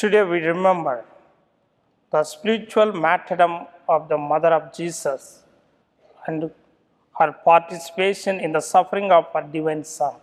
[0.00, 1.06] Today we remember
[2.12, 3.52] the spiritual martyrdom
[3.88, 5.42] of the Mother of Jesus
[6.26, 6.50] and
[7.18, 10.16] her participation in the suffering of her divine Son.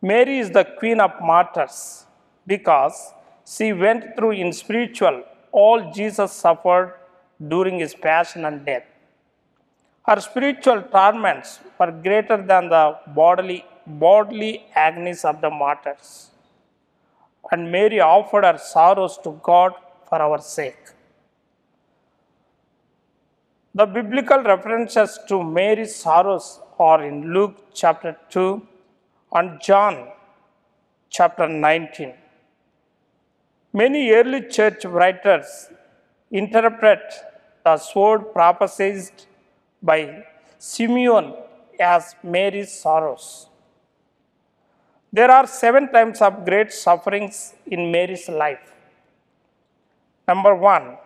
[0.00, 2.06] Mary is the Queen of Martyrs
[2.46, 3.12] because
[3.44, 6.94] she went through in spiritual all Jesus suffered
[7.54, 8.86] during his passion and death.
[10.06, 13.64] Her spiritual torments were greater than the bodily,
[14.04, 16.28] bodily agonies of the martyrs.
[17.50, 19.72] And Mary offered her sorrows to God
[20.08, 20.84] for our sake.
[23.74, 28.66] The biblical references to Mary's sorrows are in Luke chapter 2
[29.32, 30.08] and John
[31.08, 32.12] chapter 19.
[33.72, 35.70] Many early church writers
[36.30, 37.00] interpret
[37.64, 39.22] the sword prophesied
[39.82, 40.24] by
[40.58, 41.34] Simeon
[41.80, 43.48] as Mary's sorrows.
[45.12, 48.72] There are seven times of great sufferings in Mary's life.
[50.26, 50.96] Number one,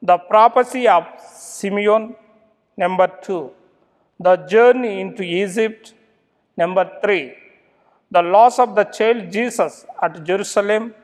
[0.00, 2.16] the prophecy of Simeon.
[2.76, 3.50] Number two,
[4.18, 5.92] the journey into Egypt.
[6.56, 7.34] Number three,
[8.10, 10.94] the loss of the child Jesus at Jerusalem.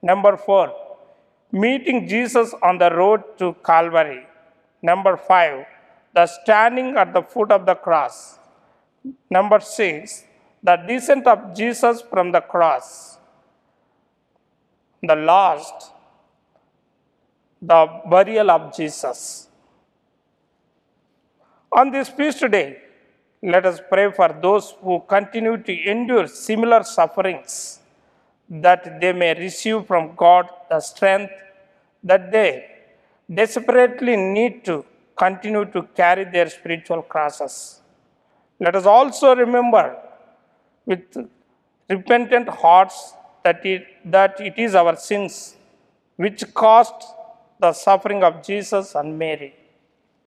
[0.00, 0.72] Number four,
[1.50, 4.26] meeting Jesus on the road to Calvary.
[4.80, 5.66] Number five,
[6.14, 8.38] the standing at the foot of the cross.
[9.28, 10.24] Number six,
[10.62, 13.18] the descent of Jesus from the cross.
[15.02, 15.92] The last,
[17.62, 19.48] the burial of Jesus.
[21.72, 22.82] On this feast day,
[23.42, 27.80] let us pray for those who continue to endure similar sufferings,
[28.50, 31.32] that they may receive from God the strength
[32.04, 32.66] that they
[33.32, 34.84] desperately need to
[35.16, 37.80] continue to carry their spiritual crosses.
[38.58, 39.96] Let us also remember
[40.86, 41.28] with
[41.88, 43.14] repentant hearts
[43.44, 45.56] that it, that it is our sins
[46.16, 47.02] which caused
[47.58, 49.54] the suffering of Jesus and Mary.